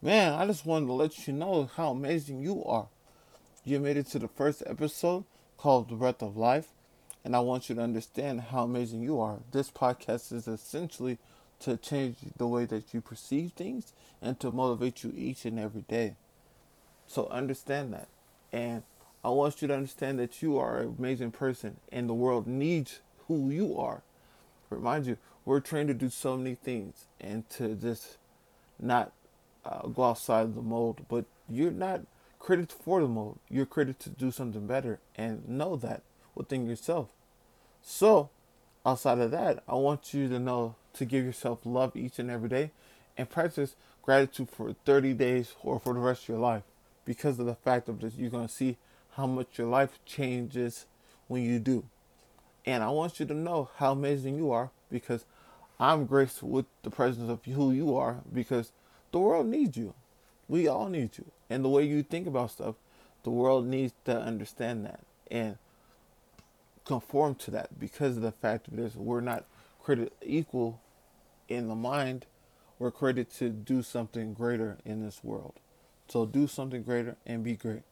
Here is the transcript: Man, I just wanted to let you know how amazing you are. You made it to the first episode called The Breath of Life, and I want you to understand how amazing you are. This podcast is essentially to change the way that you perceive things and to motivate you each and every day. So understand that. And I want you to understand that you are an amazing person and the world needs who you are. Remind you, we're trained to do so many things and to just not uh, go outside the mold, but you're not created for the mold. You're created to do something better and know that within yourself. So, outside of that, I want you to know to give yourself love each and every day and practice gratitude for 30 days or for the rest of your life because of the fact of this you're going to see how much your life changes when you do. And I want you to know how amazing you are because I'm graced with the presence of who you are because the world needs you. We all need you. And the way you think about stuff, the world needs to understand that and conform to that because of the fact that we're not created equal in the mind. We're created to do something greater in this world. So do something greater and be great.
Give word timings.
Man, 0.00 0.34
I 0.34 0.46
just 0.46 0.64
wanted 0.64 0.86
to 0.86 0.92
let 0.92 1.26
you 1.26 1.32
know 1.32 1.68
how 1.74 1.90
amazing 1.90 2.40
you 2.40 2.64
are. 2.64 2.86
You 3.64 3.80
made 3.80 3.96
it 3.96 4.06
to 4.08 4.20
the 4.20 4.28
first 4.28 4.62
episode 4.64 5.24
called 5.56 5.88
The 5.88 5.96
Breath 5.96 6.22
of 6.22 6.36
Life, 6.36 6.68
and 7.24 7.34
I 7.34 7.40
want 7.40 7.68
you 7.68 7.74
to 7.74 7.82
understand 7.82 8.42
how 8.42 8.62
amazing 8.62 9.02
you 9.02 9.18
are. 9.18 9.38
This 9.50 9.72
podcast 9.72 10.32
is 10.32 10.46
essentially 10.46 11.18
to 11.58 11.76
change 11.76 12.14
the 12.36 12.46
way 12.46 12.64
that 12.66 12.94
you 12.94 13.00
perceive 13.00 13.54
things 13.54 13.92
and 14.22 14.38
to 14.38 14.52
motivate 14.52 15.02
you 15.02 15.12
each 15.16 15.44
and 15.44 15.58
every 15.58 15.82
day. 15.82 16.14
So 17.08 17.26
understand 17.26 17.92
that. 17.92 18.06
And 18.52 18.84
I 19.24 19.30
want 19.30 19.60
you 19.60 19.66
to 19.66 19.74
understand 19.74 20.20
that 20.20 20.40
you 20.40 20.58
are 20.58 20.78
an 20.78 20.94
amazing 20.96 21.32
person 21.32 21.78
and 21.90 22.08
the 22.08 22.14
world 22.14 22.46
needs 22.46 23.00
who 23.26 23.50
you 23.50 23.76
are. 23.76 24.02
Remind 24.70 25.06
you, 25.06 25.18
we're 25.44 25.58
trained 25.58 25.88
to 25.88 25.94
do 25.94 26.08
so 26.08 26.36
many 26.36 26.54
things 26.54 27.06
and 27.20 27.50
to 27.50 27.74
just 27.74 28.16
not 28.78 29.10
uh, 29.68 29.86
go 29.88 30.04
outside 30.04 30.54
the 30.54 30.62
mold, 30.62 31.04
but 31.08 31.24
you're 31.48 31.70
not 31.70 32.02
created 32.38 32.72
for 32.72 33.00
the 33.00 33.08
mold. 33.08 33.38
You're 33.48 33.66
created 33.66 33.98
to 34.00 34.10
do 34.10 34.30
something 34.30 34.66
better 34.66 35.00
and 35.16 35.48
know 35.48 35.76
that 35.76 36.02
within 36.34 36.66
yourself. 36.66 37.08
So, 37.82 38.30
outside 38.86 39.18
of 39.18 39.30
that, 39.32 39.62
I 39.68 39.74
want 39.74 40.14
you 40.14 40.28
to 40.28 40.38
know 40.38 40.76
to 40.94 41.04
give 41.04 41.24
yourself 41.24 41.60
love 41.64 41.96
each 41.96 42.18
and 42.18 42.30
every 42.30 42.48
day 42.48 42.70
and 43.16 43.28
practice 43.28 43.74
gratitude 44.02 44.48
for 44.48 44.74
30 44.84 45.12
days 45.14 45.54
or 45.62 45.78
for 45.78 45.92
the 45.92 46.00
rest 46.00 46.22
of 46.22 46.28
your 46.30 46.38
life 46.38 46.62
because 47.04 47.38
of 47.38 47.46
the 47.46 47.54
fact 47.54 47.88
of 47.88 48.00
this 48.00 48.14
you're 48.14 48.30
going 48.30 48.46
to 48.46 48.52
see 48.52 48.76
how 49.12 49.26
much 49.26 49.58
your 49.58 49.66
life 49.66 49.98
changes 50.06 50.86
when 51.26 51.42
you 51.42 51.58
do. 51.58 51.84
And 52.64 52.82
I 52.82 52.88
want 52.90 53.20
you 53.20 53.26
to 53.26 53.34
know 53.34 53.70
how 53.76 53.92
amazing 53.92 54.36
you 54.36 54.50
are 54.50 54.70
because 54.90 55.24
I'm 55.80 56.06
graced 56.06 56.42
with 56.42 56.66
the 56.82 56.90
presence 56.90 57.30
of 57.30 57.44
who 57.44 57.72
you 57.72 57.96
are 57.96 58.18
because 58.32 58.72
the 59.12 59.18
world 59.18 59.46
needs 59.46 59.76
you. 59.76 59.94
We 60.48 60.68
all 60.68 60.88
need 60.88 61.18
you. 61.18 61.26
And 61.50 61.64
the 61.64 61.68
way 61.68 61.84
you 61.84 62.02
think 62.02 62.26
about 62.26 62.50
stuff, 62.50 62.76
the 63.22 63.30
world 63.30 63.66
needs 63.66 63.92
to 64.04 64.18
understand 64.18 64.84
that 64.86 65.00
and 65.30 65.58
conform 66.84 67.34
to 67.34 67.50
that 67.50 67.78
because 67.78 68.16
of 68.16 68.22
the 68.22 68.32
fact 68.32 68.74
that 68.74 68.96
we're 68.96 69.20
not 69.20 69.44
created 69.82 70.10
equal 70.22 70.80
in 71.48 71.68
the 71.68 71.74
mind. 71.74 72.26
We're 72.78 72.90
created 72.90 73.30
to 73.34 73.50
do 73.50 73.82
something 73.82 74.34
greater 74.34 74.78
in 74.84 75.04
this 75.04 75.22
world. 75.22 75.54
So 76.08 76.24
do 76.24 76.46
something 76.46 76.82
greater 76.82 77.16
and 77.26 77.42
be 77.42 77.54
great. 77.54 77.82